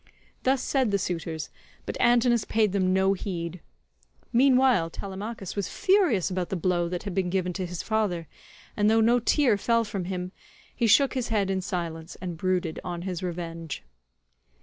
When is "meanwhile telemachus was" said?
4.33-5.67